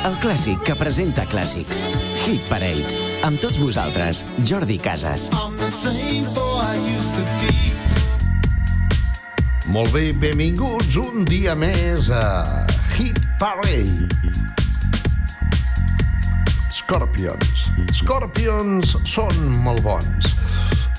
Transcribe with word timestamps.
El 0.00 0.14
clàssic 0.16 0.62
que 0.64 0.72
presenta 0.80 1.26
clàssics. 1.28 1.82
Hit 2.24 2.46
Parade. 2.48 2.84
Amb 3.28 3.36
tots 3.42 3.58
vosaltres, 3.60 4.22
Jordi 4.48 4.78
Casas. 4.80 5.26
Molt 9.68 9.92
bé, 9.92 10.06
benvinguts 10.22 10.96
un 11.02 11.28
dia 11.28 11.52
més 11.52 12.08
a 12.16 12.24
Hit 12.94 13.20
Parade. 13.42 14.08
Scorpions. 16.80 17.68
Scorpions 18.00 18.96
són 19.04 19.52
molt 19.60 19.84
bons. 19.84 20.32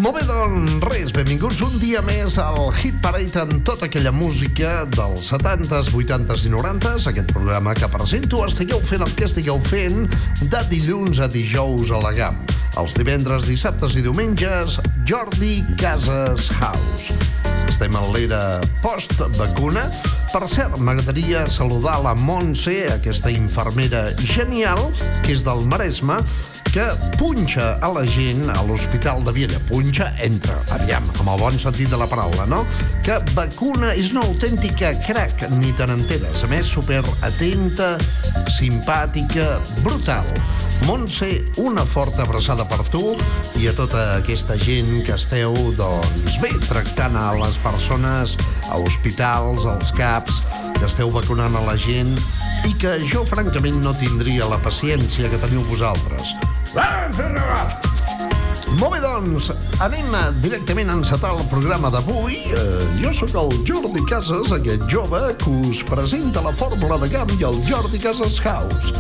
Molt 0.02 0.16
bé, 0.18 0.22
doncs 0.26 0.80
res, 0.90 1.12
benvinguts 1.14 1.60
un 1.62 1.76
dia 1.78 2.00
més 2.02 2.40
al 2.42 2.72
Hit 2.74 2.96
Parade 3.04 3.38
amb 3.38 3.60
tota 3.68 3.86
aquella 3.86 4.10
música 4.10 4.88
dels 4.90 5.30
70s, 5.30 5.92
80s 5.94 6.48
i 6.50 6.54
90s, 6.56 7.06
aquest 7.12 7.30
programa 7.30 7.76
que 7.78 7.92
presento, 7.94 8.42
estigueu 8.48 8.82
fent 8.82 9.06
el 9.06 9.14
que 9.14 9.30
estigueu 9.30 9.62
fent 9.62 10.08
de 10.42 10.64
dilluns 10.74 11.22
a 11.22 11.30
dijous 11.30 11.94
a 11.94 12.02
la 12.02 12.16
GAM. 12.18 12.42
Els 12.82 12.98
divendres, 12.98 13.46
dissabtes 13.46 13.94
i 13.94 14.02
diumenges, 14.02 14.82
Jordi 15.06 15.60
Casas 15.78 16.50
House. 16.58 17.61
Estem 17.72 17.96
en 17.96 18.10
l'era 18.12 18.60
post-vacuna. 18.84 19.86
Per 20.34 20.42
cert, 20.52 20.76
m'agradaria 20.84 21.46
saludar 21.48 22.02
la 22.04 22.12
Montse, 22.20 22.74
aquesta 22.92 23.32
infermera 23.32 24.10
genial, 24.20 24.90
que 25.24 25.32
és 25.38 25.46
del 25.48 25.64
Maresme, 25.72 26.18
que 26.68 26.90
punxa 27.16 27.78
a 27.80 27.92
la 27.96 28.04
gent 28.12 28.44
a 28.52 28.60
l'Hospital 28.68 29.24
de 29.24 29.32
Viella. 29.38 29.62
Punxa, 29.72 30.10
entra, 30.24 30.58
aviam, 30.76 31.08
amb 31.16 31.32
el 31.32 31.40
bon 31.46 31.60
sentit 31.64 31.88
de 31.92 32.00
la 32.00 32.10
paraula, 32.12 32.44
no? 32.52 32.66
Que 33.08 33.22
vacuna 33.38 33.94
és 33.96 34.12
una 34.12 34.26
autèntica 34.28 34.92
crac, 35.08 35.48
ni 35.56 35.72
te 35.72 35.88
n'enteres. 35.88 36.44
A 36.44 36.52
més, 36.52 36.68
super 36.68 37.00
atenta, 37.24 37.94
simpàtica, 38.60 39.48
brutal. 39.80 40.28
Montse, 40.86 41.46
una 41.62 41.86
forta 41.86 42.24
abraçada 42.24 42.66
per 42.66 42.82
tu 42.90 43.14
i 43.62 43.68
a 43.70 43.74
tota 43.78 44.02
aquesta 44.18 44.58
gent 44.58 45.04
que 45.06 45.14
esteu, 45.14 45.54
doncs 45.78 46.40
bé, 46.42 46.52
tractant 46.66 47.16
a 47.18 47.28
les 47.38 47.60
persones 47.62 48.34
a 48.70 48.80
hospitals, 48.82 49.68
als 49.70 49.94
CAPs, 49.94 50.42
que 50.80 50.88
esteu 50.90 51.14
vacunant 51.14 51.56
a 51.58 51.66
la 51.68 51.78
gent 51.78 52.16
i 52.66 52.74
que 52.82 52.98
jo, 53.06 53.26
francament, 53.30 53.78
no 53.86 53.94
tindria 53.98 54.50
la 54.50 54.62
paciència 54.62 55.30
que 55.30 55.42
teniu 55.42 55.66
vosaltres. 55.70 56.34
Molt 58.80 58.94
bé, 58.96 59.00
doncs, 59.04 59.50
anem 59.84 60.14
directament 60.44 60.92
a 60.92 60.96
encetar 61.00 61.34
el 61.36 61.44
programa 61.52 61.90
d'avui. 61.92 62.38
Eh, 62.56 62.86
jo 63.02 63.12
sóc 63.16 63.34
el 63.42 63.52
Jordi 63.68 64.04
Casas, 64.08 64.54
aquest 64.56 64.86
jove 64.92 65.20
que 65.42 65.56
us 65.68 65.82
presenta 65.88 66.44
la 66.46 66.54
fórmula 66.56 67.00
de 67.02 67.10
GAM 67.12 67.34
i 67.36 67.44
el 67.48 67.60
Jordi 67.68 68.00
Casas 68.00 68.40
House. 68.46 68.94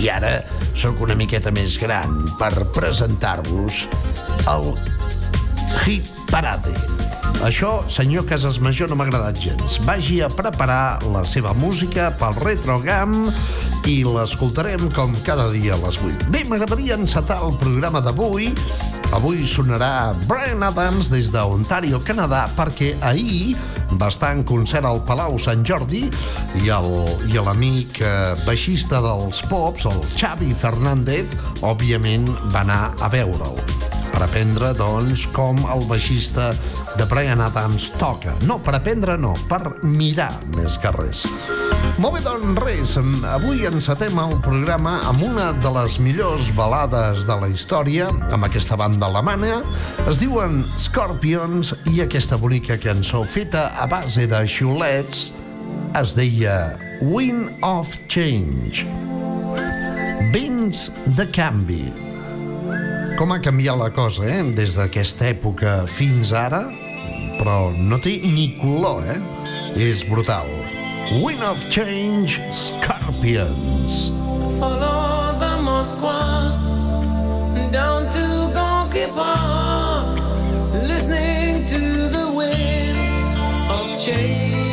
I 0.00 0.08
ara 0.08 0.38
sóc 0.72 1.02
una 1.04 1.18
miqueta 1.18 1.52
més 1.52 1.76
gran 1.80 2.22
per 2.40 2.52
presentar-vos 2.72 3.84
el 4.48 4.72
Hit 5.82 6.08
Parade. 6.30 6.72
Això, 7.44 7.78
senyor 7.88 8.26
Casas 8.28 8.58
Major, 8.60 8.90
no 8.90 8.96
m'ha 9.00 9.06
agradat 9.08 9.38
gens. 9.40 9.78
Vagi 9.86 10.18
a 10.24 10.28
preparar 10.28 11.00
la 11.08 11.22
seva 11.24 11.54
música 11.56 12.10
pel 12.20 12.36
Retrogam 12.40 13.30
i 13.88 14.00
l'escoltarem 14.04 14.90
com 14.96 15.14
cada 15.24 15.48
dia 15.52 15.76
a 15.76 15.80
les 15.80 16.00
8. 16.04 16.28
Bé, 16.32 16.44
m'agradaria 16.48 16.98
encetar 17.00 17.40
el 17.46 17.56
programa 17.60 18.04
d'avui. 18.04 18.52
Avui 19.12 19.42
sonarà 19.46 20.14
Brian 20.28 20.62
Adams 20.62 21.08
des 21.10 21.32
d'Ontario, 21.34 21.98
Canadà, 22.06 22.44
perquè 22.54 22.92
ahir 23.02 23.56
va 23.98 24.06
estar 24.06 24.30
en 24.36 24.44
concert 24.46 24.86
al 24.86 25.02
Palau 25.08 25.34
Sant 25.42 25.66
Jordi 25.66 26.04
i 26.54 26.70
l'amic 27.42 27.98
eh, 28.06 28.14
baixista 28.46 29.02
dels 29.02 29.42
Pops, 29.50 29.90
el 29.90 29.98
Xavi 30.14 30.54
Fernández, 30.54 31.34
òbviament 31.60 32.30
va 32.54 32.62
anar 32.62 32.82
a 33.02 33.10
veure'l 33.10 33.99
per 34.12 34.24
aprendre, 34.26 34.72
doncs, 34.78 35.26
com 35.34 35.58
el 35.72 35.84
baixista 35.90 36.50
de 36.98 37.06
Brian 37.10 37.40
Adams 37.40 37.90
toca. 38.00 38.34
No, 38.48 38.58
per 38.62 38.76
aprendre 38.78 39.16
no, 39.20 39.32
per 39.50 39.76
mirar 39.82 40.32
més 40.56 40.76
que 40.80 40.92
res. 40.96 41.24
Molt 42.00 42.16
bé, 42.18 42.22
doncs 42.24 42.60
res, 42.64 42.94
avui 43.32 43.66
encetem 43.68 44.18
el 44.22 44.36
programa 44.44 44.98
amb 45.10 45.24
una 45.26 45.50
de 45.62 45.72
les 45.74 45.98
millors 46.02 46.52
balades 46.56 47.26
de 47.28 47.36
la 47.42 47.50
història, 47.50 48.10
amb 48.30 48.46
aquesta 48.48 48.78
banda 48.80 49.10
alemana. 49.10 49.60
Es 50.10 50.22
diuen 50.22 50.62
Scorpions 50.80 51.74
i 51.92 52.02
aquesta 52.04 52.38
bonica 52.40 52.78
cançó 52.80 53.24
feta 53.28 53.68
a 53.80 53.88
base 53.90 54.26
de 54.30 54.46
xiulets 54.48 55.30
es 55.98 56.14
deia 56.14 56.78
Wind 57.00 57.50
of 57.62 57.98
Change. 58.08 58.86
Vents 60.32 60.90
de 61.16 61.26
canvi. 61.34 62.09
Com 63.20 63.34
ha 63.34 63.36
canviat 63.44 63.76
la 63.76 63.90
cosa, 63.92 64.22
eh? 64.24 64.38
Des 64.56 64.78
d'aquesta 64.78 65.26
època 65.28 65.82
fins 65.84 66.30
ara, 66.32 66.62
però 67.36 67.68
no 67.76 67.98
té 68.00 68.14
ni 68.24 68.46
color, 68.56 69.02
eh? 69.12 69.18
És 69.76 70.06
brutal. 70.08 70.48
Wind 71.20 71.44
of 71.44 71.60
Change, 71.68 72.40
Scorpions. 72.56 74.08
Follow 74.56 75.36
the 75.36 75.52
Moskwa 75.60 76.16
down 77.68 78.08
to 78.08 78.24
Gonky 78.56 79.04
Park, 79.12 80.16
listening 80.88 81.66
to 81.66 82.08
the 82.16 82.24
wind 82.32 82.96
of 83.68 84.00
change. 84.00 84.69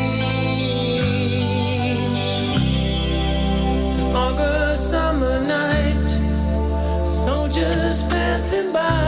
Passing 8.48 8.72
by, 8.72 9.07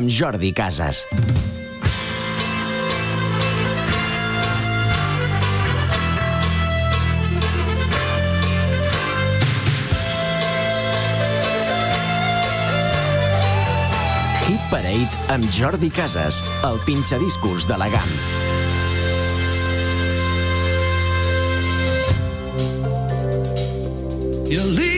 amb 0.00 0.08
Jordi 0.08 0.50
Casas. 0.56 1.04
Hit 14.46 14.60
Parade 14.70 15.10
amb 15.28 15.44
Jordi 15.52 15.90
Casas, 15.92 16.40
el 16.64 16.80
pinxadiscos 16.86 17.68
de 17.68 17.76
la 17.76 17.90
GAM. 17.92 18.14
You 24.50 24.64
leave 24.64 24.89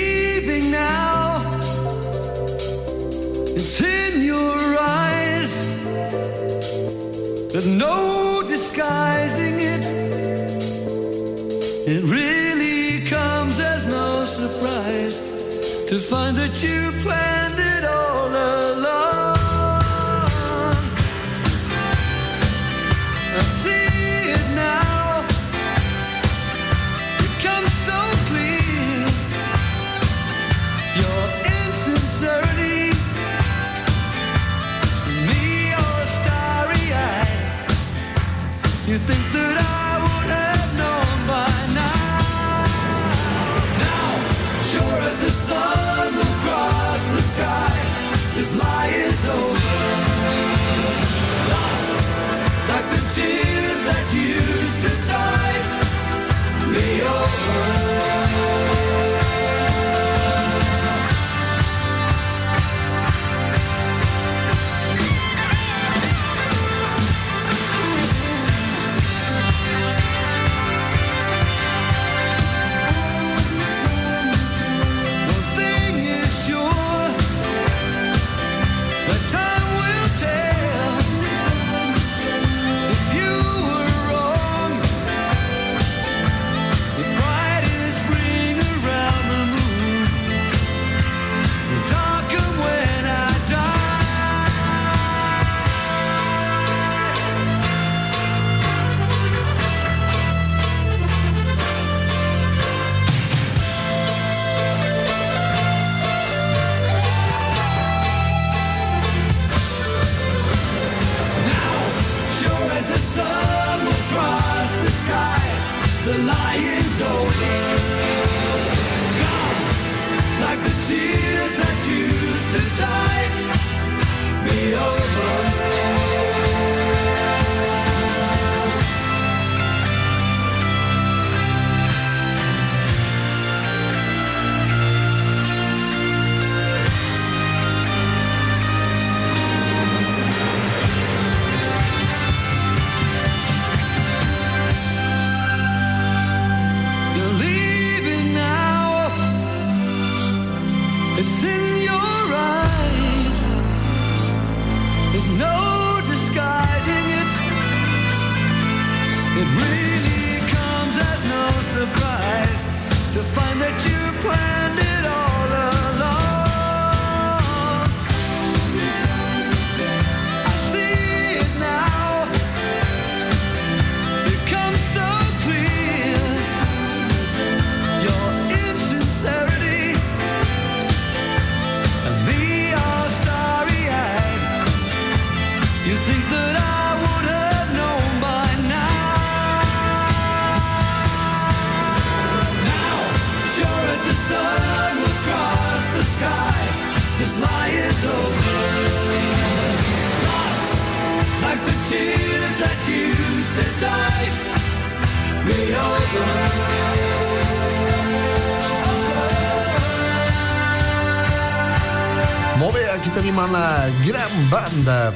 No 7.67 8.43
disguising 8.49 9.61
it. 9.61 9.85
It 11.87 12.03
really 12.03 13.07
comes 13.09 13.61
as 13.61 13.87
no 13.87 14.25
surprise 14.25 15.21
to 15.87 16.01
find 16.01 16.37
that 16.39 16.61
you 16.61 16.82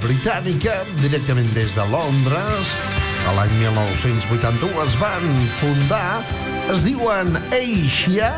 britànica, 0.06 0.72
directament 1.02 1.48
des 1.56 1.74
de 1.74 1.84
Londres. 1.90 2.70
A 3.26 3.32
l'any 3.34 3.52
1981 3.58 4.82
es 4.84 4.94
van 5.00 5.24
fundar, 5.58 6.22
es 6.70 6.84
diuen 6.86 7.34
Asia, 7.50 8.30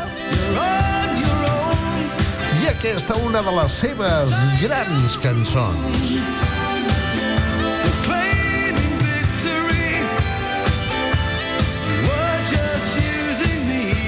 i 2.59 2.69
aquesta 2.71 3.17
una 3.21 3.43
de 3.45 3.53
les 3.59 3.77
seves 3.83 4.33
grans 4.63 5.19
cançons. 5.21 6.15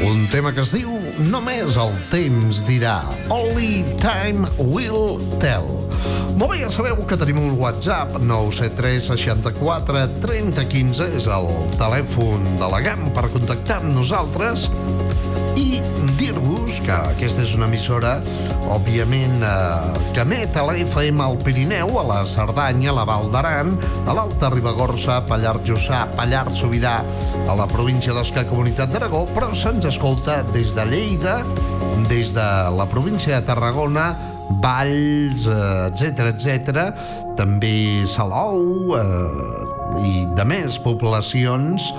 Un 0.01 0.25
tema 0.33 0.49
que 0.55 0.65
es 0.65 0.73
diu 0.73 0.97
Només 1.29 1.75
el 1.77 1.93
temps 2.09 2.63
dirà. 2.65 2.97
Only 3.29 3.83
time 4.01 4.49
will 4.57 5.19
tell. 5.43 5.80
Molt 6.41 6.55
bé, 6.55 6.63
ja 6.63 6.71
sabeu 6.74 6.98
que 7.05 7.13
tenim 7.21 7.38
un 7.38 7.51
WhatsApp 7.60 8.15
973 8.17 9.12
64 9.12 10.00
30 10.24 10.63
15 10.71 11.10
és 11.19 11.27
el 11.29 11.45
telèfon 11.77 12.48
de 12.57 12.69
la 12.71 12.79
GAM 12.81 13.12
per 13.13 13.27
contactar 13.29 13.77
amb 13.77 13.91
nosaltres 13.93 14.63
i 15.53 15.83
dir-vos 16.17 16.79
que 16.81 16.95
aquesta 17.12 17.43
és 17.45 17.53
una 17.53 17.67
emissora, 17.69 18.15
òbviament, 18.74 19.45
eh, 19.45 20.00
que 20.15 20.25
emet 20.25 20.57
a 20.57 20.63
la 20.65 20.79
FM 20.81 21.21
al 21.21 21.38
Pirineu, 21.45 21.93
a 22.01 22.07
la 22.10 22.17
Cerdanya, 22.25 22.89
a 22.89 22.98
la 22.98 23.05
Val 23.05 23.29
d'Aran, 23.29 23.77
a 24.07 24.17
l'Alta 24.17 24.50
Ribagorça, 24.50 25.19
Pallars 25.29 25.62
Jussà, 25.69 26.07
Pallars 26.17 26.57
Sobirà, 26.57 27.03
a 27.45 27.60
la 27.62 27.69
província 27.69 28.17
d'Osca, 28.17 28.48
Comunitat 28.50 28.89
d'Aragó, 28.89 29.27
però 29.38 29.53
se'ns 29.53 29.86
escolta 29.93 30.41
des 30.55 30.74
de 30.74 30.89
Lleida, 30.89 31.43
des 32.10 32.33
de 32.33 32.50
la 32.74 32.89
província 32.89 33.38
de 33.38 33.45
Tarragona, 33.45 34.30
Valls, 34.60 35.48
etc 35.88 36.31
etc, 36.31 36.81
també 37.39 38.05
Salou 38.10 38.98
eh, 38.98 40.01
i 40.03 40.25
de 40.36 40.46
més 40.48 40.79
poblacions 40.81 41.91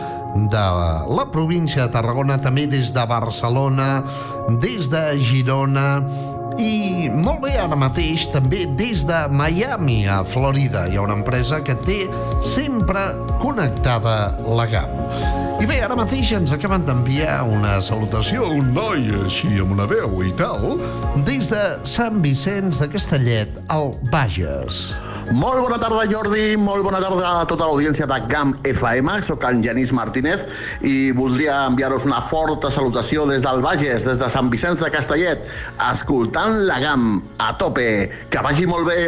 de 0.53 0.65
la 1.13 1.27
província 1.33 1.87
de 1.87 1.93
Tarragona, 1.93 2.39
també 2.41 2.67
des 2.71 2.93
de 2.95 3.05
Barcelona, 3.09 4.03
des 4.63 4.89
de 4.93 5.03
Girona 5.21 5.87
i 6.59 7.09
molt 7.13 7.43
bé 7.45 7.53
ara 7.61 7.77
mateix 7.79 8.27
també 8.33 8.65
des 8.79 9.05
de 9.09 9.19
Miami, 9.33 10.03
a 10.09 10.23
Florida. 10.25 10.87
Hi 10.89 10.99
ha 10.99 11.05
una 11.05 11.17
empresa 11.19 11.63
que 11.65 11.77
té 11.87 12.01
sempre 12.45 13.05
connectada 13.43 14.17
la 14.47 14.67
GAM. 14.71 14.99
I 15.63 15.69
bé, 15.69 15.79
ara 15.85 15.95
mateix 15.99 16.33
ens 16.35 16.53
acaben 16.55 16.83
d'enviar 16.89 17.43
una 17.47 17.77
salutació, 17.85 18.49
un 18.51 18.73
noi 18.75 19.07
així 19.23 19.55
amb 19.63 19.77
una 19.77 19.87
veu 19.87 20.25
i 20.27 20.35
tal, 20.39 20.77
des 21.29 21.53
de 21.53 21.63
Sant 21.87 22.19
Vicenç 22.25 22.83
de 22.83 22.91
Castellet, 22.97 23.63
al 23.71 23.95
Bages. 24.11 24.89
Molt 25.31 25.61
bona 25.63 25.79
tarda, 25.79 26.03
Jordi. 26.11 26.57
Molt 26.59 26.83
bona 26.83 26.99
tarda 27.03 27.29
a 27.39 27.45
tota 27.47 27.69
l'audiència 27.69 28.09
de 28.11 28.19
GAM 28.29 28.57
FM. 28.67 29.21
Soc 29.23 29.45
en 29.47 29.63
Genís 29.63 29.93
Martínez 29.95 30.49
i 30.83 31.13
voldria 31.15 31.61
enviar-vos 31.69 32.07
una 32.09 32.19
forta 32.27 32.73
salutació 32.75 33.29
des 33.31 33.45
del 33.45 33.63
Bages, 33.63 34.09
des 34.09 34.19
de 34.19 34.31
Sant 34.33 34.51
Vicenç 34.51 34.83
de 34.83 34.91
Castellet, 34.91 35.47
escoltant 35.93 36.65
la 36.67 36.81
GAM 36.83 37.23
a 37.39 37.53
tope. 37.61 37.87
Que 38.33 38.43
vagi 38.43 38.67
molt 38.67 38.91
bé. 38.91 38.99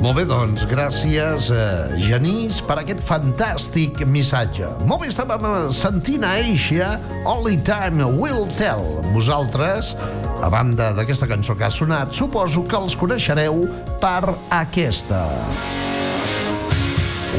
Molt 0.00 0.16
bé, 0.16 0.24
doncs, 0.28 0.64
gràcies, 0.68 1.50
eh, 1.52 1.96
Genís, 2.00 2.60
per 2.64 2.78
aquest 2.80 3.00
fantàstic 3.04 4.04
missatge. 4.06 4.68
Molt 4.84 5.02
bé, 5.02 5.10
estàvem 5.12 5.72
sentint 5.72 6.24
a 6.24 6.36
Asia, 6.40 6.98
Only 7.24 7.56
Time 7.64 8.04
Will 8.20 8.46
Tell. 8.56 9.00
Vosaltres, 9.12 9.94
a 10.42 10.48
banda 10.48 10.92
d'aquesta 10.96 11.28
cançó 11.28 11.56
que 11.56 11.64
ha 11.64 11.70
sonat, 11.70 12.14
suposo 12.16 12.64
que 12.64 12.76
els 12.76 12.96
coneixereu 12.96 13.66
per 14.00 14.36
aquesta. 14.50 15.29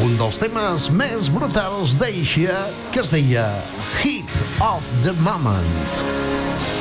Un 0.01 0.15
dels 0.17 0.39
temes 0.41 0.87
més 0.97 1.27
brutals 1.29 1.93
d'Asia, 1.99 2.57
que 2.93 3.03
es 3.03 3.11
deia 3.13 3.45
Hit 3.99 4.31
of 4.65 4.87
the 5.05 5.13
Moment. 5.21 6.01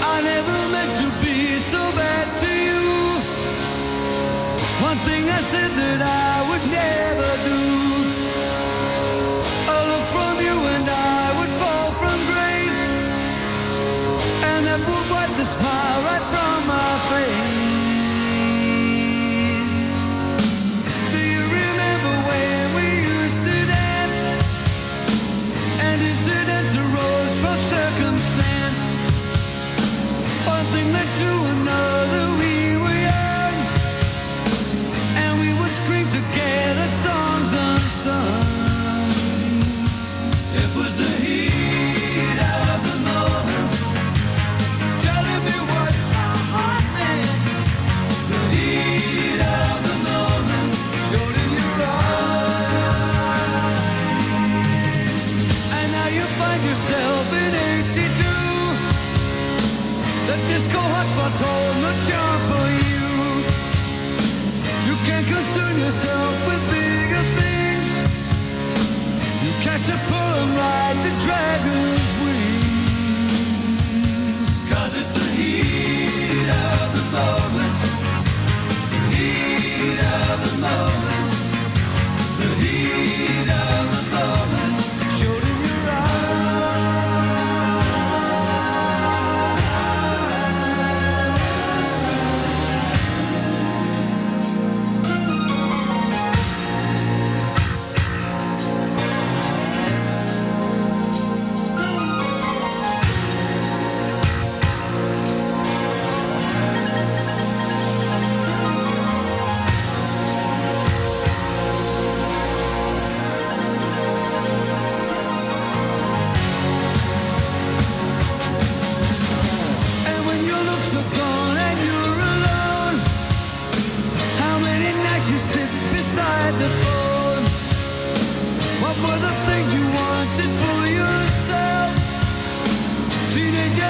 I 0.03 0.23
never 0.23 0.59
meant 0.73 0.97
to 1.03 1.09
be 1.21 1.59
so 1.59 1.83
bad 1.99 2.27
to 2.45 2.49
you. 2.49 2.85
One 4.81 4.99
thing 5.09 5.29
I 5.29 5.41
said 5.53 5.71
that 5.77 6.01
I 6.03 6.49
would 6.49 6.65
never 6.71 7.31
do. 7.49 7.70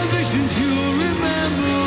visions 0.09 0.59
you 0.59 0.73
remember. 1.04 1.79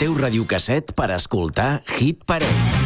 teu 0.00 0.14
radiocasset 0.16 0.94
per 0.96 1.10
escoltar 1.12 1.82
Hit 1.98 2.24
Parade. 2.24 2.79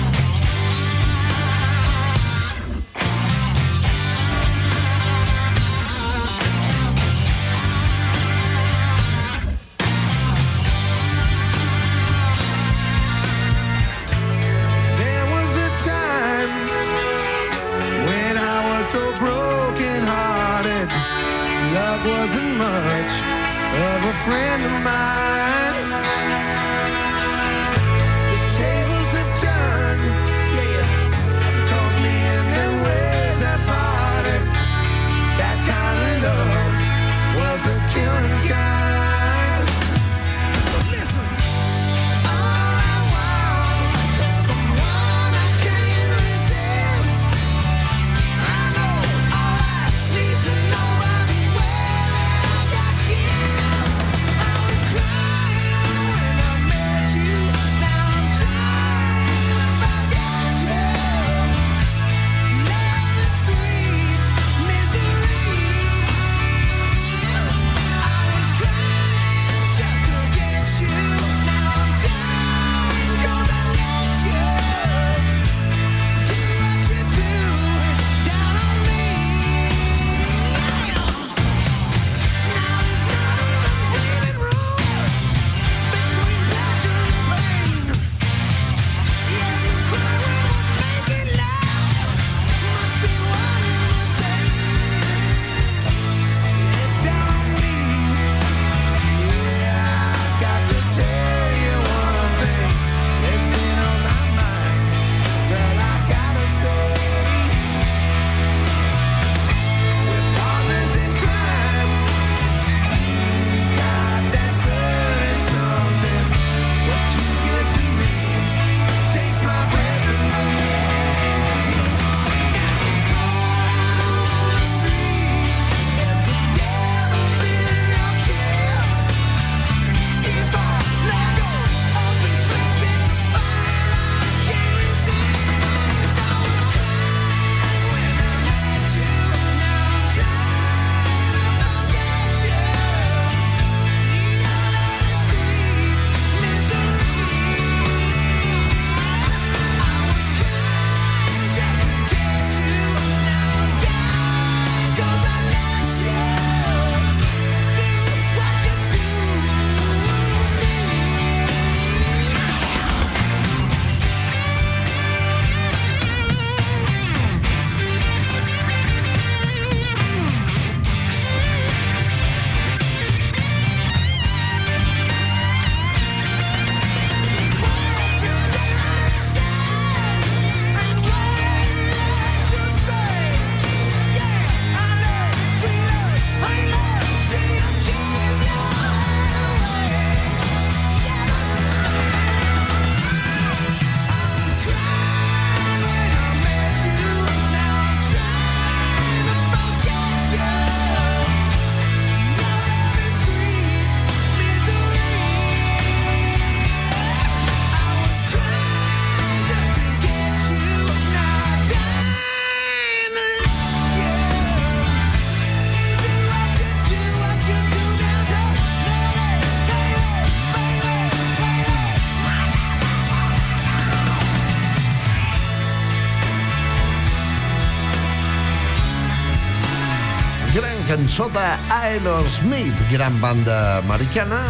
sota 231.14 231.60
Aerosmith, 231.70 232.74
gran 232.90 233.14
banda 233.20 233.78
americana, 233.78 234.40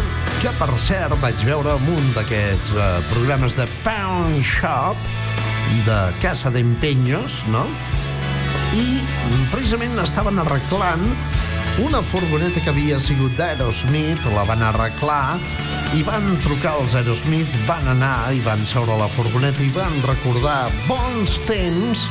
que 0.41 0.49
per 0.57 0.71
cert 0.81 1.13
vaig 1.21 1.43
veure 1.45 1.75
en 1.77 1.91
un 1.93 2.07
d'aquests 2.15 2.71
eh, 2.73 2.85
programes 3.11 3.53
de 3.53 3.67
Pound 3.83 4.41
Shop, 4.41 4.97
de 5.85 5.99
Casa 6.23 6.49
d'Empenyos, 6.49 7.43
no? 7.53 7.67
I 8.73 8.97
precisament 9.51 9.93
estaven 10.01 10.41
arreglant 10.41 11.05
una 11.85 12.01
furgoneta 12.01 12.63
que 12.63 12.73
havia 12.73 12.97
sigut 12.97 13.37
d'Aerosmith, 13.37 14.25
la 14.33 14.47
van 14.49 14.65
arreglar 14.65 15.37
i 15.93 16.01
van 16.07 16.31
trucar 16.47 16.79
els 16.79 16.97
Aerosmith, 16.97 17.61
van 17.69 17.93
anar 17.93 18.31
i 18.33 18.41
van 18.47 18.65
seure 18.65 18.95
a 18.95 19.03
la 19.03 19.11
furgoneta 19.13 19.61
i 19.61 19.69
van 19.75 20.01
recordar 20.09 20.63
bons 20.89 21.37
temps 21.45 22.09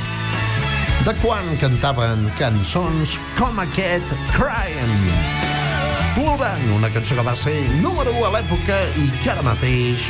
de 1.05 1.13
quan 1.21 1.45
cantaven 1.61 2.23
cançons 2.39 3.19
com 3.37 3.59
aquest 3.61 4.13
Crying. 4.33 5.03
Plorant, 6.15 6.63
una 6.73 6.89
cançó 6.95 7.19
que 7.19 7.25
va 7.27 7.35
ser 7.37 7.57
número 7.83 8.15
1 8.15 8.23
a 8.25 8.31
l'època 8.39 8.79
i 9.03 9.05
que 9.19 9.29
ara 9.35 9.45
mateix 9.45 10.07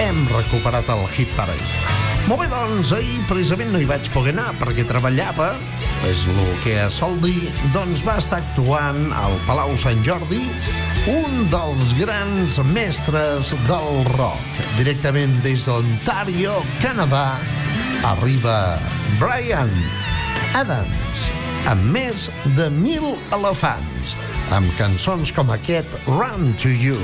hem 0.00 0.22
recuperat 0.32 0.88
el 0.94 1.04
hit 1.12 1.34
parell. 1.36 1.60
Molt 2.30 2.40
bé, 2.40 2.48
doncs, 2.52 2.94
ahir 2.96 3.20
precisament 3.28 3.74
no 3.74 3.82
hi 3.82 3.90
vaig 3.90 4.08
poder 4.14 4.32
anar 4.32 4.54
perquè 4.62 4.86
treballava, 4.88 5.50
és 6.08 6.24
el 6.32 6.42
que 6.64 6.78
es 6.86 6.96
sol 7.02 7.20
dir, 7.20 7.50
doncs 7.76 8.00
va 8.06 8.16
estar 8.22 8.40
actuant 8.40 9.10
al 9.20 9.36
Palau 9.44 9.76
Sant 9.76 10.00
Jordi 10.06 10.40
un 11.20 11.48
dels 11.52 11.92
grans 12.00 12.60
mestres 12.72 13.52
del 13.68 14.04
rock. 14.14 14.60
Directament 14.80 15.36
des 15.44 15.68
d'Ontario, 15.68 16.62
Canadà, 16.80 17.34
arriba 18.14 18.78
Brian 19.20 19.99
Adams, 20.54 21.28
amb 21.70 21.84
més 21.94 22.24
de 22.56 22.66
mil 22.74 23.04
elefants, 23.36 24.14
amb 24.56 24.66
cançons 24.78 25.30
com 25.34 25.52
aquest 25.54 25.92
Run 26.08 26.50
to 26.58 26.72
You. 26.74 26.98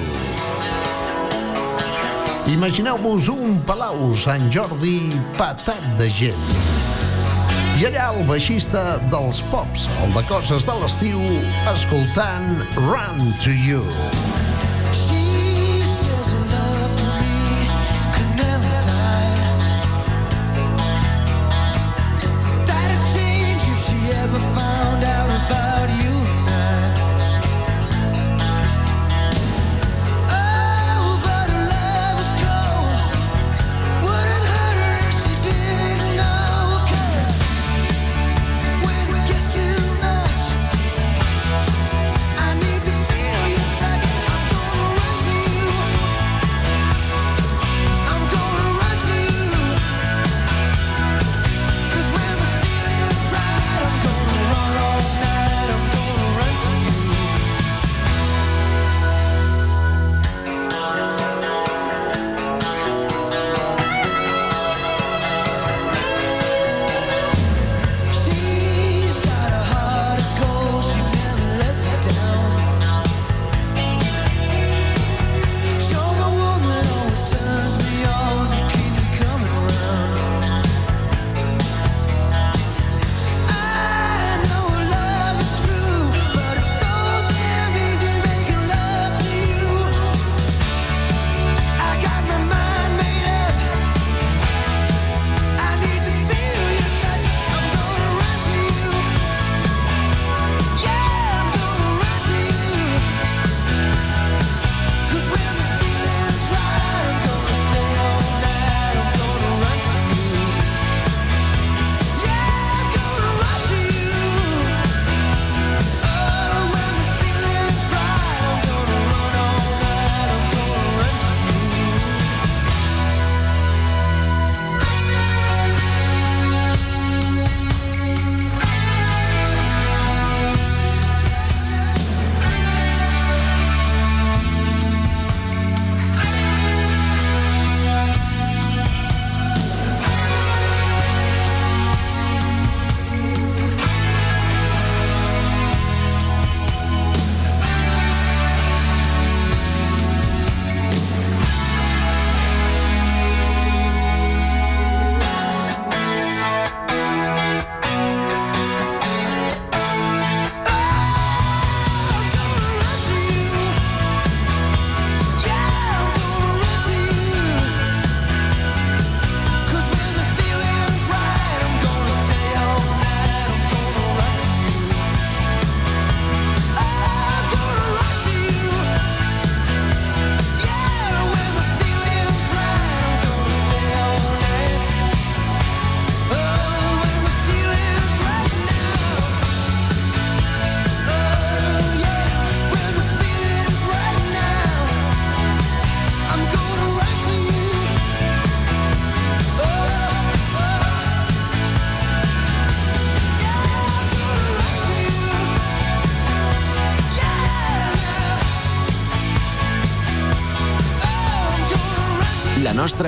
Imagineu-vos 2.50 3.28
un 3.30 3.61
palau 3.68 4.11
Sant 4.18 4.50
Jordi 4.50 4.98
patat 5.38 5.87
de 6.00 6.11
gent. 6.18 6.48
I 7.78 7.87
allà 7.90 8.09
el 8.16 8.26
baixista 8.26 8.96
dels 9.12 9.44
Pops, 9.52 9.87
el 10.02 10.16
de 10.16 10.24
coses 10.30 10.66
de 10.66 10.80
l'estiu, 10.80 11.22
escoltant 11.70 12.66
Run 12.82 13.30
to 13.44 13.54
You. 13.54 13.85
Run 13.85 13.94
to 13.94 14.24
You. 14.26 14.36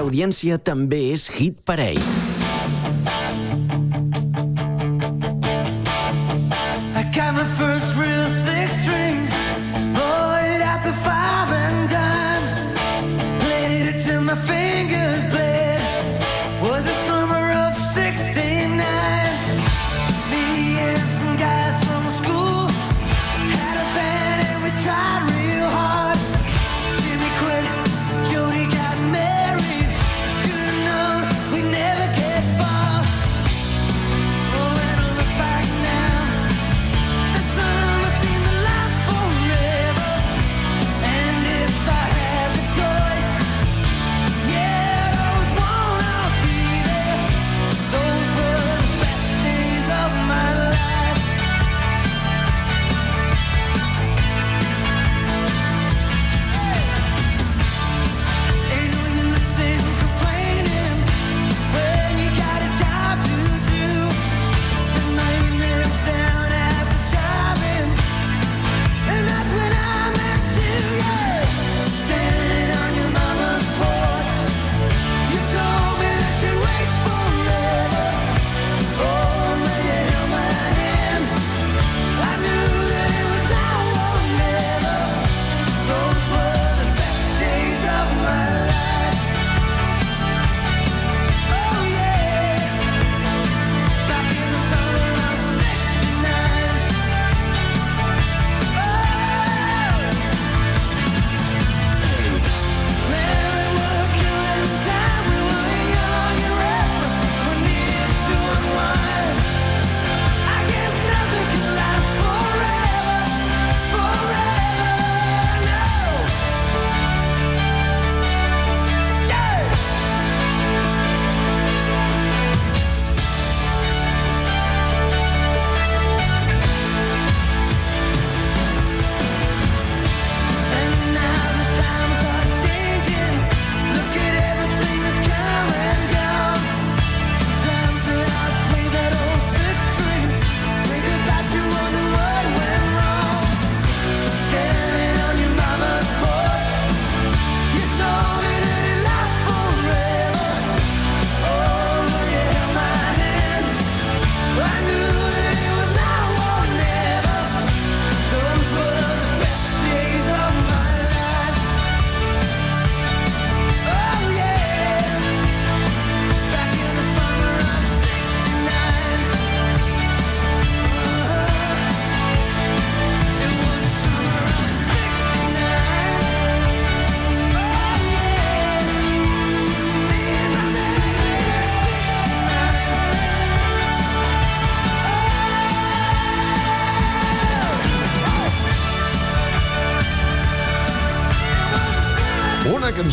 audiència 0.08 0.56
també 0.56 1.10
és 1.12 1.28
Hit 1.36 1.64
Parade. 1.68 2.37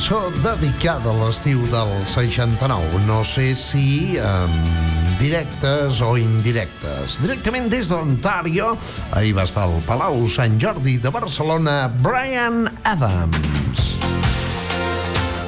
Cançó 0.06 0.30
dedicada 0.38 1.10
a 1.10 1.14
l'estiu 1.18 1.64
del 1.72 1.90
69. 2.06 3.00
No 3.08 3.24
sé 3.26 3.56
si 3.58 4.20
um, 4.22 4.52
directes 5.18 5.98
o 6.06 6.12
indirectes. 6.18 7.16
Directament 7.24 7.72
des 7.74 7.90
d'Ontario, 7.90 8.76
ahir 9.18 9.34
va 9.34 9.48
estar 9.50 9.64
al 9.66 9.80
Palau 9.88 10.28
Sant 10.30 10.60
Jordi 10.62 11.00
de 11.02 11.10
Barcelona, 11.10 11.88
Brian 12.06 12.68
Adams. 12.86 13.96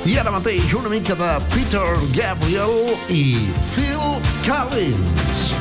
I 0.10 0.18
ara 0.18 0.34
mateix 0.34 0.74
una 0.74 0.90
mica 0.90 1.14
de 1.14 1.30
Peter 1.54 1.94
Gabriel 2.18 2.96
i 3.14 3.38
Phil 3.76 4.18
Collins. 4.48 5.54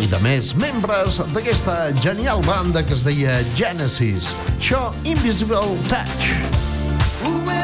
I 0.00 0.08
de 0.08 0.22
més 0.24 0.54
membres 0.56 1.20
d'aquesta 1.36 1.92
genial 2.00 2.40
banda 2.48 2.80
que 2.80 2.96
es 2.96 3.04
deia 3.04 3.42
Genesis. 3.52 4.32
Això, 4.56 4.88
Invisible 5.04 5.76
Touch. 5.92 6.32
Well, 7.26 7.55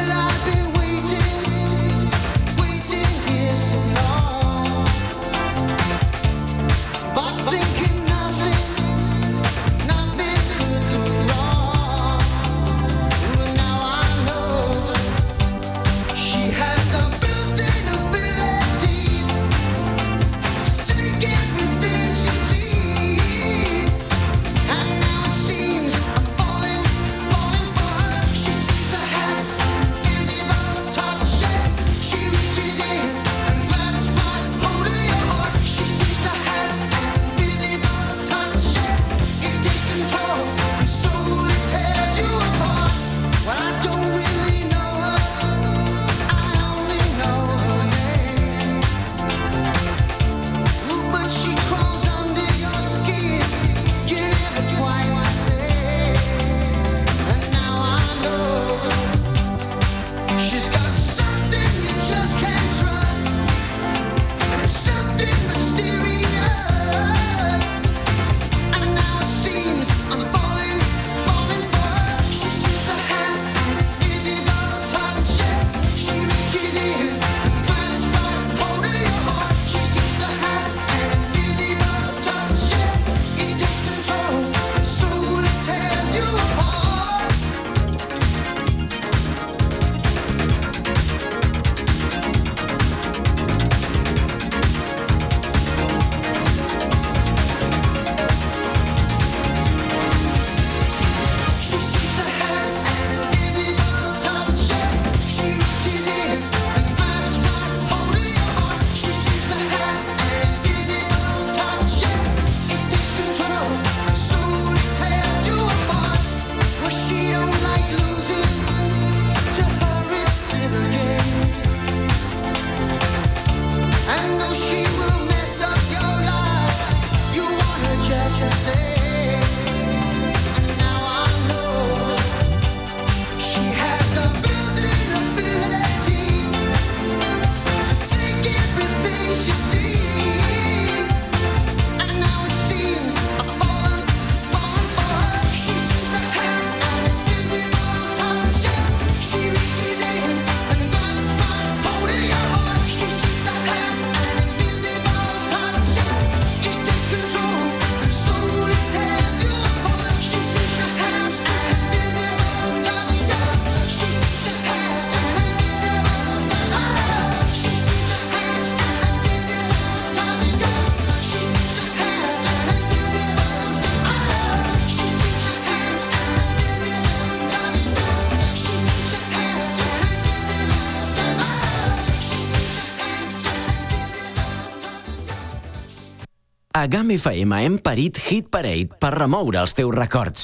GAM 186.93 187.09
FM 187.09 187.57
hem 187.57 187.77
parit 187.81 188.19
Hit 188.21 188.51
Parade 188.53 188.93
per 189.01 189.09
remoure 189.15 189.57
els 189.57 189.71
teus 189.73 189.89
records. 189.95 190.43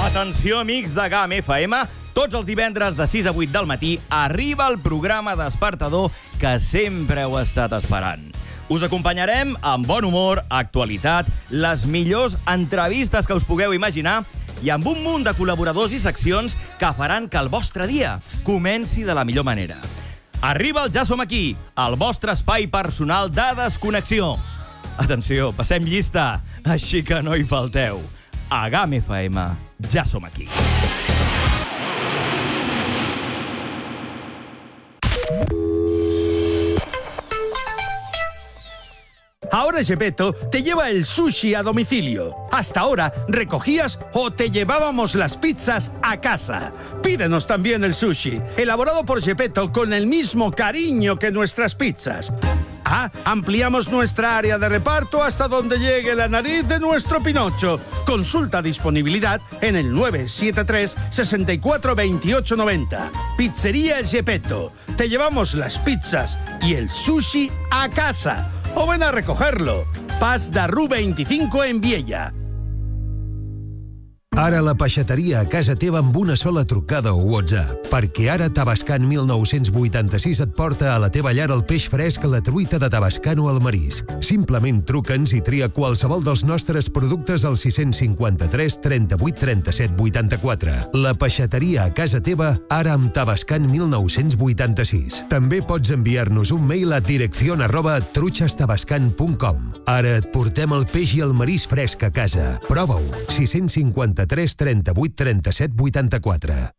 Atenció, 0.00 0.58
amics 0.58 0.96
de 0.96 1.04
GAM 1.12 1.36
FM. 1.36 1.78
Tots 2.16 2.34
els 2.34 2.48
divendres 2.48 2.98
de 2.98 3.06
6 3.06 3.28
a 3.30 3.34
8 3.36 3.54
del 3.54 3.68
matí 3.70 3.92
arriba 4.10 4.66
el 4.66 4.80
programa 4.82 5.36
despertador 5.38 6.10
que 6.40 6.56
sempre 6.58 7.22
heu 7.28 7.38
estat 7.38 7.76
esperant. 7.78 8.26
Us 8.66 8.82
acompanyarem 8.82 9.54
amb 9.62 9.86
bon 9.86 10.08
humor, 10.08 10.42
actualitat, 10.50 11.30
les 11.54 11.86
millors 11.86 12.34
entrevistes 12.50 13.30
que 13.30 13.38
us 13.38 13.46
pugueu 13.46 13.70
imaginar 13.78 14.24
i 14.66 14.74
amb 14.74 14.90
un 14.90 14.98
munt 15.06 15.30
de 15.30 15.36
col·laboradors 15.38 15.94
i 15.94 16.02
seccions 16.02 16.58
que 16.82 16.92
faran 16.98 17.30
que 17.30 17.38
el 17.38 17.54
vostre 17.54 17.86
dia 17.86 18.16
comenci 18.42 19.06
de 19.06 19.14
la 19.14 19.22
millor 19.22 19.46
manera. 19.46 19.78
Arriba 20.40 20.84
el 20.84 20.92
Ja 20.94 21.02
som 21.04 21.20
aquí, 21.20 21.56
el 21.74 21.96
vostre 21.98 22.30
espai 22.32 22.68
personal 22.70 23.30
de 23.30 23.48
desconnexió. 23.58 24.36
Atenció, 24.98 25.50
passem 25.54 25.82
llista, 25.82 26.44
així 26.62 27.02
que 27.02 27.18
no 27.26 27.34
hi 27.34 27.46
falteu. 27.46 27.98
A 28.48 28.68
GAM 28.70 28.94
FM, 29.02 29.48
ja 29.90 30.06
som 30.06 30.24
aquí. 30.24 30.46
Ahora 39.50 39.82
Gepetto 39.82 40.32
te 40.32 40.62
lleva 40.62 40.90
el 40.90 41.04
sushi 41.04 41.54
a 41.54 41.62
domicilio. 41.62 42.34
Hasta 42.52 42.80
ahora 42.80 43.12
recogías 43.28 43.98
o 44.12 44.32
te 44.32 44.50
llevábamos 44.50 45.14
las 45.14 45.36
pizzas 45.36 45.92
a 46.02 46.20
casa. 46.20 46.72
Pídenos 47.02 47.46
también 47.46 47.84
el 47.84 47.94
sushi, 47.94 48.40
elaborado 48.56 49.04
por 49.04 49.22
Gepetto 49.22 49.72
con 49.72 49.92
el 49.92 50.06
mismo 50.06 50.50
cariño 50.50 51.18
que 51.18 51.30
nuestras 51.30 51.74
pizzas. 51.74 52.32
Ah, 52.90 53.10
ampliamos 53.26 53.90
nuestra 53.90 54.38
área 54.38 54.56
de 54.56 54.66
reparto 54.66 55.22
hasta 55.22 55.46
donde 55.46 55.78
llegue 55.78 56.14
la 56.14 56.26
nariz 56.26 56.66
de 56.66 56.80
nuestro 56.80 57.22
Pinocho. 57.22 57.78
Consulta 58.06 58.62
disponibilidad 58.62 59.42
en 59.60 59.76
el 59.76 59.92
973 59.92 60.96
64 61.10 61.94
28 61.94 62.56
90. 62.56 63.10
Pizzería 63.36 63.96
Gepetto. 64.02 64.72
Te 64.96 65.08
llevamos 65.08 65.54
las 65.54 65.78
pizzas 65.78 66.38
y 66.62 66.74
el 66.74 66.88
sushi 66.88 67.50
a 67.70 67.90
casa. 67.90 68.50
O 68.78 68.86
a 68.92 69.10
recogerlo. 69.10 69.86
Paz 70.20 70.52
Darru 70.52 70.86
25 70.86 71.64
en 71.64 71.80
Viella. 71.80 72.32
Ara 74.38 74.60
la 74.62 74.70
peixateria 74.78 75.40
a 75.42 75.46
casa 75.50 75.74
teva 75.74 75.98
amb 75.98 76.14
una 76.14 76.36
sola 76.38 76.62
trucada 76.62 77.10
o 77.10 77.24
WhatsApp, 77.26 77.88
perquè 77.90 78.28
ara 78.30 78.46
Tabascan 78.54 79.02
1986 79.02 80.44
et 80.44 80.52
porta 80.54 80.92
a 80.92 81.00
la 81.02 81.08
teva 81.10 81.32
llar 81.34 81.48
el 81.50 81.64
peix 81.66 81.88
fresc, 81.90 82.22
la 82.30 82.38
truita 82.38 82.78
de 82.78 82.86
Tabascan 82.86 83.42
o 83.42 83.48
el 83.50 83.58
marisc. 83.58 84.06
Simplement 84.22 84.78
truca'ns 84.86 85.34
i 85.34 85.40
tria 85.42 85.66
qualsevol 85.74 86.22
dels 86.22 86.44
nostres 86.46 86.86
productes 86.86 87.42
al 87.42 87.58
653 87.58 88.78
38 88.84 89.40
37 89.42 89.98
84. 90.06 90.76
La 91.02 91.16
peixateria 91.18 91.88
a 91.88 91.94
casa 91.98 92.22
teva, 92.22 92.52
ara 92.70 92.94
amb 92.94 93.10
Tabascan 93.10 93.66
1986. 93.66 95.24
També 95.34 95.58
pots 95.66 95.90
enviar-nos 95.90 96.54
un 96.54 96.62
mail 96.62 96.94
a 96.94 97.02
dirección 97.02 97.66
arroba 97.66 97.98
truchastabascan.com. 98.14 99.66
Ara 99.90 100.14
et 100.22 100.30
portem 100.30 100.78
el 100.78 100.86
peix 100.94 101.18
i 101.18 101.26
el 101.26 101.34
marisc 101.34 101.74
fresc 101.74 102.06
a 102.06 102.14
casa. 102.14 102.54
Prova-ho. 102.70 103.26
653 103.26 104.27
38 104.28 105.14
37 105.16 105.74
84. 105.76 106.74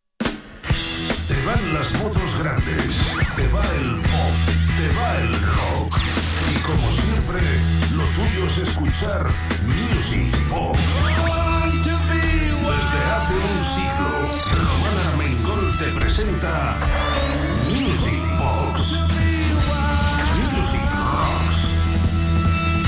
Te 1.28 1.46
van 1.46 1.74
las 1.74 1.94
motos 2.00 2.40
grandes, 2.40 2.96
te 3.36 3.48
va 3.50 3.66
el 3.82 3.96
pop, 4.02 4.36
te 4.78 4.88
va 4.98 5.18
el 5.22 5.34
rock. 5.42 5.98
Y 6.50 6.60
como 6.62 6.92
siempre, 6.92 7.42
lo 7.96 8.04
tuyo 8.16 8.46
es 8.48 8.58
escuchar 8.60 9.30
Music 9.66 10.34
Box. 10.50 10.80
Desde 12.70 13.06
hace 13.12 13.34
un 13.36 13.64
siglo, 13.64 14.12
Román 14.56 14.98
Armengol 15.12 15.78
te 15.78 15.92
presenta 16.00 16.78
Music 17.70 18.24
Box. 18.38 18.98
Music 20.36 20.82
Rocks. 20.94 21.58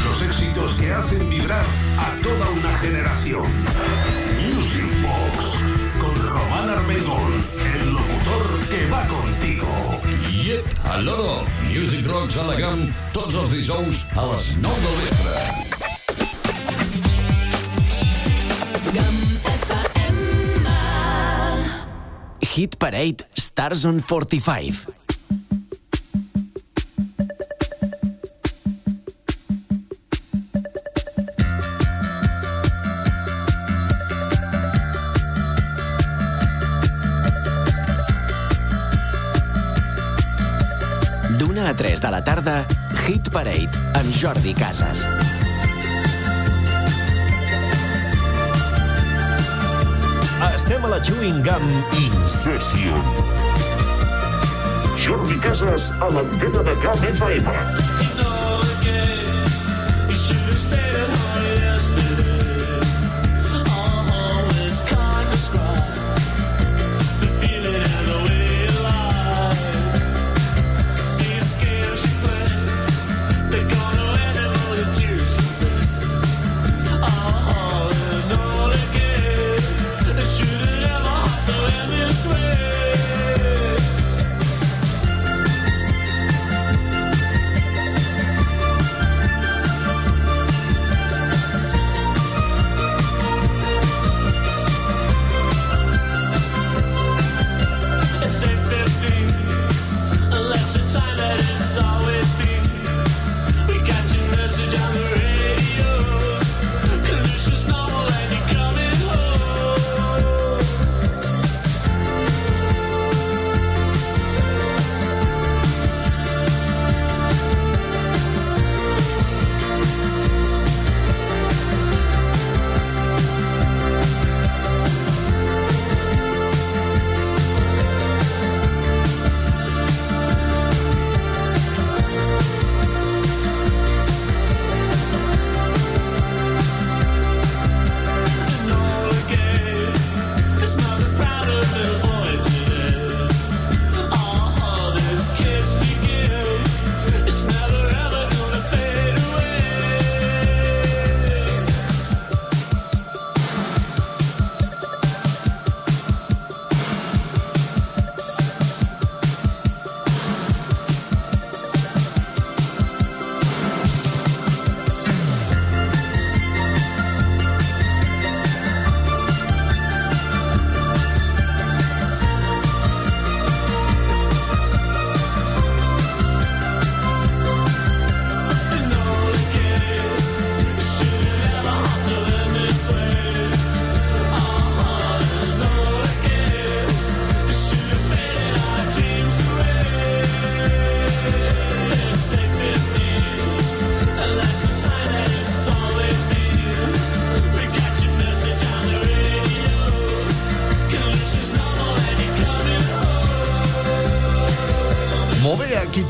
Los 0.04 0.22
éxitos 0.24 0.74
que 0.76 0.92
hacen 0.92 1.30
vibrar 1.30 1.66
a 2.00 2.22
toda 2.24 2.50
una 2.50 2.78
generación. 2.80 3.46
Al 10.92 11.06
loro. 11.06 11.48
Music 11.72 12.06
Rocks 12.06 12.36
a 12.36 12.44
la 12.44 12.58
GAM 12.60 12.82
tots 13.16 13.38
els 13.40 13.54
dijous 13.56 14.02
a 14.12 14.26
les 14.28 14.48
9 14.60 14.82
del 14.84 14.96
vespre. 15.00 15.36
Hit 22.52 22.76
Parade 22.76 23.24
Stars 23.40 23.88
on 23.88 24.04
45. 24.04 25.01
Hit 43.12 43.28
Parade 43.30 43.76
amb 44.00 44.14
Jordi 44.16 44.54
Casas. 44.56 45.02
Estem 50.56 50.86
a 50.86 50.94
la 50.94 51.02
Chewing 51.04 51.44
Gum 51.44 51.68
Incession. 52.00 53.04
Jordi 54.96 55.36
Casas 55.44 55.92
a 56.00 56.08
l'antena 56.08 56.64
de 56.64 56.80
Camp 56.80 57.04
FM. 57.12 57.91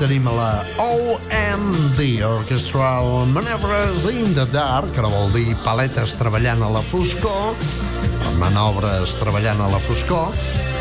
Tenim 0.01 0.25
la 0.25 0.63
OMD, 0.81 1.99
Orchestral 2.25 3.27
Maneuvers 3.27 4.07
in 4.09 4.33
the 4.33 4.47
Dark, 4.49 4.89
que 4.95 5.03
vol 5.05 5.29
dir 5.29 5.53
paletes 5.61 6.15
treballant 6.17 6.63
a 6.65 6.69
la 6.73 6.81
foscor, 6.81 7.53
manobres 8.41 9.13
treballant 9.21 9.61
a 9.61 9.67
la 9.69 9.81
foscor, 9.83 10.33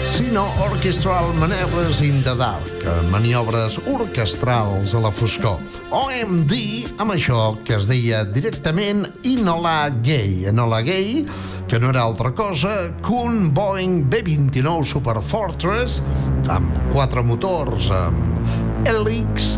sinó 0.08 0.46
Orchestral 0.64 1.34
Maneuvers 1.36 2.00
in 2.00 2.22
the 2.24 2.32
Dark, 2.38 2.86
maniobres 3.12 3.76
orquestrals 3.92 4.94
a 4.96 5.04
la 5.04 5.12
foscor. 5.12 5.60
OMD, 5.92 6.56
amb 7.02 7.12
això 7.12 7.50
que 7.66 7.76
es 7.76 7.90
deia 7.90 8.22
directament 8.24 9.04
Inola 9.28 9.90
Gay. 10.00 10.46
Enola 10.48 10.80
Gay, 10.86 11.26
que 11.68 11.80
no 11.82 11.92
era 11.92 12.06
altra 12.08 12.32
cosa 12.32 12.88
que 13.04 13.12
un 13.12 13.52
Boeing 13.52 14.08
B-29 14.08 14.94
Super 14.94 15.20
Fortress 15.20 16.00
amb 16.48 16.72
quatre 16.94 17.22
motors, 17.22 17.90
amb 17.92 18.59
hèlix 18.89 19.55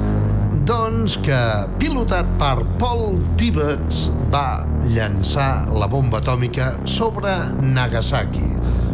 doncs, 0.66 1.16
que 1.24 1.38
pilotat 1.80 2.26
per 2.38 2.62
Paul 2.78 3.16
Tibbets 3.38 4.10
va 4.30 4.64
llançar 4.94 5.66
la 5.74 5.88
bomba 5.90 6.18
atòmica 6.22 6.72
sobre 6.86 7.32
Nagasaki. 7.60 8.44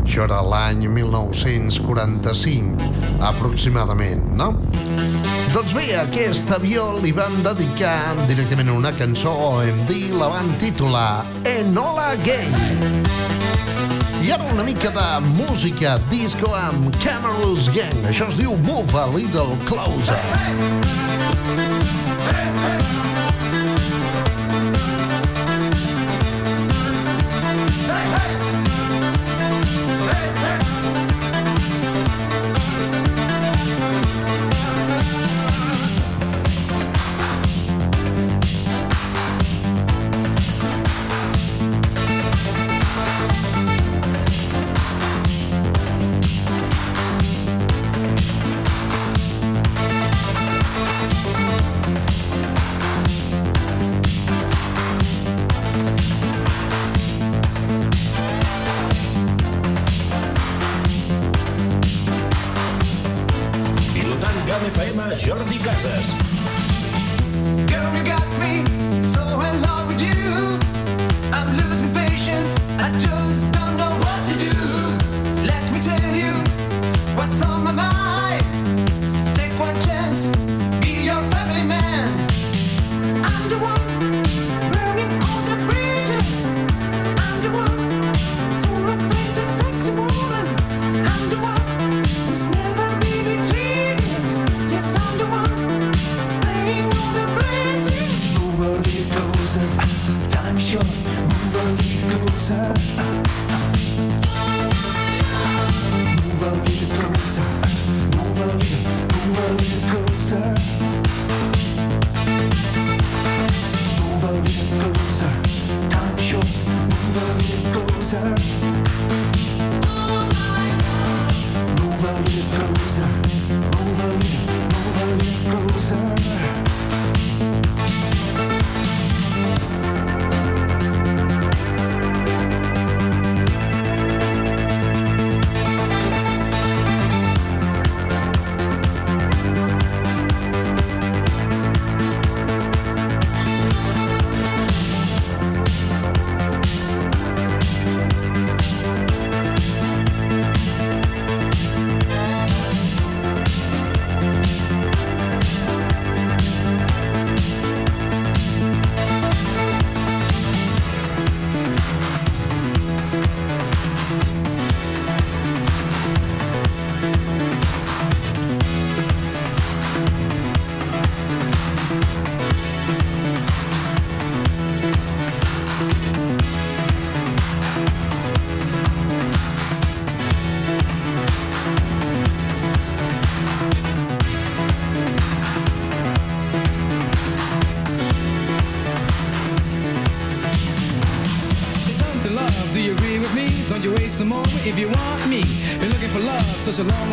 Això 0.02 0.24
era 0.24 0.40
l'any 0.40 0.86
1945, 0.88 2.88
aproximadament, 3.28 4.24
no? 4.40 4.54
Doncs 5.52 5.72
bé, 5.76 5.90
a 5.96 6.06
aquest 6.06 6.50
avió 6.56 6.82
li 7.02 7.12
van 7.16 7.42
dedicar 7.44 8.14
directament 8.30 8.70
una 8.72 8.92
cançó 8.96 9.32
OMD, 9.50 9.90
la 10.16 10.28
van 10.32 10.48
titular 10.62 11.26
Enola 11.48 12.14
Gay. 12.24 13.37
I 14.28 14.30
ara 14.30 14.44
una 14.44 14.62
mica 14.62 14.90
de 14.90 15.20
música 15.24 15.98
disco 16.10 16.52
amb 16.52 16.92
Camerous 17.00 17.70
Gang. 17.72 18.04
Això 18.10 18.28
es 18.28 18.36
diu 18.36 18.58
Move 18.60 18.92
a 19.00 19.06
Little 19.14 19.56
Closer. 19.64 20.20
Pilotant 20.28 21.07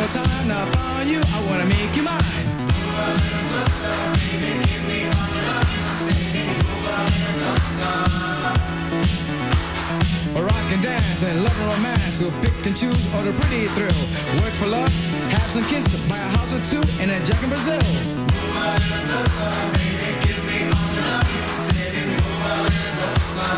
more 0.05 0.23
time, 0.23 0.47
now 0.47 0.65
I 0.77 1.03
you, 1.03 1.21
I 1.21 1.39
wanna 1.49 1.65
make 1.65 1.95
you 1.95 2.03
mine. 2.03 2.45
Move 2.57 2.95
baby, 4.13 4.51
give 4.65 4.83
me 4.85 4.99
all 5.09 5.29
your 5.33 5.45
love. 5.49 5.69
Move. 5.95 6.53
Rock 10.45 10.69
and 10.73 10.83
dance 10.83 11.23
and 11.23 11.43
love 11.43 11.59
and 11.61 11.69
romance 11.73 12.21
We'll 12.21 12.37
pick 12.41 12.65
and 12.65 12.75
choose 12.75 13.13
all 13.13 13.23
the 13.23 13.31
pretty 13.33 13.67
thrill 13.75 13.95
Work 14.43 14.53
for 14.59 14.67
love, 14.67 14.93
have 15.31 15.49
some 15.49 15.63
kiss 15.65 15.87
Buy 16.09 16.17
a 16.17 16.29
house 16.37 16.51
or 16.53 16.59
two 16.69 16.83
and 17.01 17.09
a 17.09 17.19
jack 17.25 17.41
in 17.41 17.49
Brazil 17.49 17.79
Move 17.79 18.57
a 18.57 18.75
little 18.75 19.05
closer, 19.09 19.53
baby, 19.73 20.09
give 20.27 20.43
me 20.45 20.57
all 20.75 20.89
your 20.93 21.07
love 21.07 21.29
Singing, 21.65 22.09
move 22.19 22.45
a 22.51 22.55
little 22.67 22.91
closer 22.99 23.53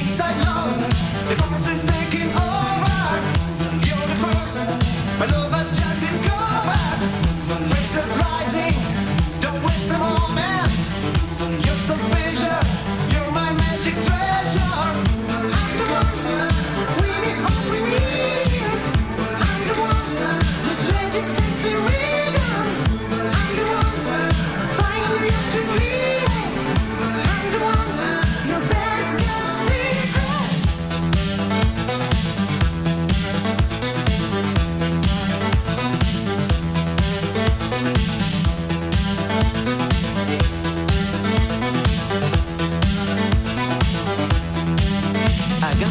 Inside 0.00 0.36
love, 0.44 1.30
if 1.30 1.38
I 1.40 1.44
was 1.54 1.99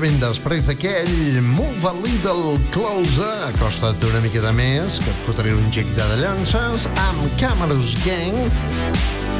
Justament 0.00 0.22
després 0.22 0.64
d'aquell 0.64 1.42
Move 1.44 1.84
a 1.84 1.90
Little 1.92 2.54
Closer, 2.72 3.50
acosta't 3.50 4.00
una 4.08 4.22
miqueta 4.24 4.48
més, 4.56 4.96
que 4.96 5.10
et 5.12 5.18
fotré 5.26 5.52
un 5.52 5.66
gec 5.68 5.90
de 5.92 6.06
llances, 6.16 6.86
amb 6.96 7.26
Camerus 7.36 7.92
Gang. 8.00 8.38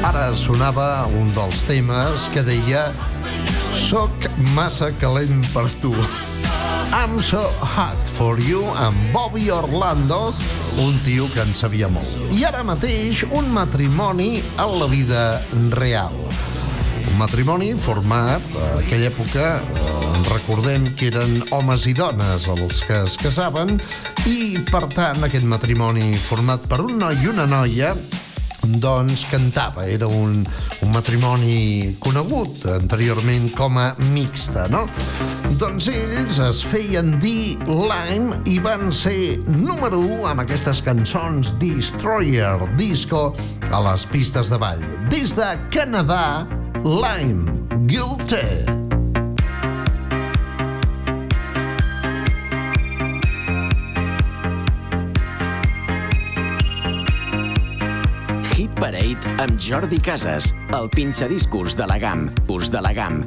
Ara 0.05 0.27
sonava 0.37 1.07
un 1.17 1.33
dels 1.33 1.63
temes 1.65 2.27
que 2.35 2.45
deia 2.45 2.91
Soc 3.73 4.13
massa 4.53 4.91
calent 5.01 5.41
per 5.49 5.65
tu. 5.81 5.95
I'm 6.93 7.17
so 7.25 7.41
hot 7.57 7.97
for 8.13 8.37
you, 8.37 8.61
amb 8.77 8.97
Bobby 9.15 9.49
Orlando, 9.49 10.29
un 10.77 11.01
tio 11.01 11.25
que 11.33 11.41
en 11.41 11.57
sabia 11.57 11.89
molt. 11.89 12.19
I 12.37 12.45
ara 12.45 12.61
mateix 12.61 13.25
un 13.31 13.49
matrimoni 13.49 14.43
a 14.61 14.69
la 14.69 14.91
vida 14.93 15.25
real. 15.73 16.30
Un 17.09 17.17
matrimoni 17.17 17.71
format 17.77 18.43
a 18.55 18.69
aquella 18.79 19.09
època, 19.09 19.45
eh, 19.57 20.23
recordem 20.29 20.89
que 20.95 21.09
eren 21.11 21.41
homes 21.51 21.85
i 21.89 21.93
dones 21.97 22.47
els 22.51 22.81
que 22.87 23.03
es 23.05 23.17
casaven 23.17 23.79
i, 24.29 24.57
per 24.71 24.85
tant, 24.93 25.23
aquest 25.25 25.45
matrimoni 25.45 26.13
format 26.21 26.67
per 26.69 26.83
un 26.85 26.99
noi 27.01 27.17
i 27.23 27.31
una 27.31 27.47
noia 27.49 27.95
doncs 28.81 29.25
cantava, 29.25 29.85
era 29.89 30.07
un, 30.07 30.43
un 30.81 30.91
matrimoni 30.93 31.95
conegut 31.99 32.63
anteriorment 32.69 33.49
com 33.57 33.77
a 33.81 33.91
mixta, 34.13 34.67
no? 34.71 34.85
Doncs 35.59 35.89
ells 35.91 36.39
es 36.41 36.61
feien 36.65 37.15
dir 37.21 37.57
Lime 37.67 38.39
i 38.49 38.59
van 38.63 38.91
ser 38.93 39.41
número 39.49 39.99
1 39.99 40.29
amb 40.31 40.45
aquestes 40.45 40.81
cançons 40.85 41.55
Destroyer 41.61 42.69
Disco 42.77 43.31
a 43.71 43.83
les 43.89 44.07
pistes 44.13 44.53
de 44.53 44.61
ball. 44.61 44.81
Des 45.11 45.35
de 45.37 45.51
Canadà, 45.73 46.47
Lime, 46.83 47.45
Guilty. 47.85 48.65
Hit 58.55 58.71
Parade 58.79 59.19
amb 59.37 59.59
Jordi 59.61 59.99
Casas, 60.01 60.55
el 60.73 60.89
pinxadiscos 60.89 61.77
de 61.77 61.85
la 61.85 61.99
GAM, 61.99 62.31
us 62.49 62.71
de 62.73 62.81
la 62.81 62.93
GAM. 62.97 63.21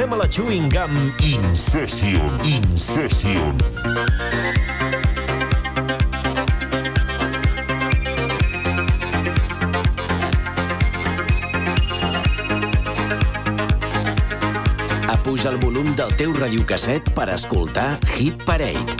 Estem 0.00 0.14
a 0.14 0.16
la 0.16 0.26
Chewing 0.30 0.70
Gum 0.72 1.12
In 1.20 1.54
Session. 1.54 2.22
In 2.42 2.78
Session. 2.78 3.54
Apuja 15.06 15.50
el 15.50 15.58
volum 15.60 15.92
del 15.94 16.16
teu 16.16 16.32
radiocasset 16.32 17.12
per 17.12 17.28
escoltar 17.36 17.98
Hit 18.16 18.40
Parade. 18.48 18.99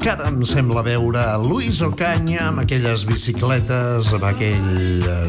Encara 0.00 0.30
em 0.30 0.38
sembla 0.48 0.80
veure 0.80 1.20
Luis 1.42 1.82
Ocaña 1.84 2.46
amb 2.48 2.62
aquelles 2.62 3.02
bicicletes, 3.04 4.08
amb 4.16 4.24
aquell 4.30 5.04
eh, 5.04 5.18